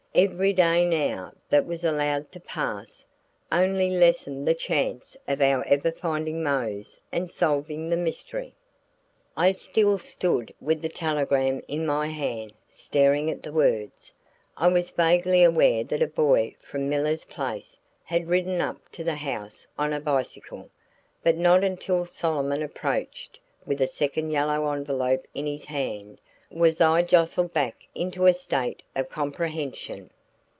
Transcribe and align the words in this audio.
Every 0.13 0.51
day 0.51 0.83
now 0.83 1.31
that 1.49 1.65
was 1.65 1.85
allowed 1.85 2.33
to 2.33 2.41
pass 2.41 3.05
only 3.49 3.89
lessened 3.89 4.45
the 4.45 4.53
chance 4.53 5.15
of 5.25 5.39
our 5.39 5.63
ever 5.63 5.89
finding 5.89 6.43
Mose 6.43 6.99
and 7.13 7.31
solving 7.31 7.89
the 7.89 7.95
mystery. 7.95 8.53
I 9.37 9.53
still 9.53 9.97
stood 9.97 10.53
with 10.59 10.81
the 10.81 10.89
telegram 10.89 11.61
in 11.69 11.85
my 11.85 12.07
hand 12.07 12.51
staring 12.69 13.31
at 13.31 13.41
the 13.41 13.53
words. 13.53 14.13
I 14.57 14.67
was 14.67 14.89
vaguely 14.89 15.45
aware 15.45 15.85
that 15.85 16.03
a 16.03 16.07
boy 16.07 16.55
from 16.59 16.89
"Miller's 16.89 17.23
place" 17.23 17.79
had 18.03 18.27
ridden 18.27 18.59
up 18.59 18.89
to 18.91 19.05
the 19.05 19.15
house 19.15 19.65
on 19.79 19.93
a 19.93 20.01
bicycle, 20.01 20.69
but 21.23 21.37
not 21.37 21.63
until 21.63 22.05
Solomon 22.05 22.61
approached 22.61 23.39
with 23.65 23.79
a 23.79 23.87
second 23.87 24.31
yellow 24.31 24.69
envelope 24.73 25.25
in 25.33 25.45
his 25.45 25.63
hand 25.63 26.19
was 26.49 26.81
I 26.81 27.01
jostled 27.01 27.53
back 27.53 27.87
into 27.95 28.25
a 28.25 28.33
state 28.33 28.83
of 28.93 29.07
comprehension. 29.07 30.09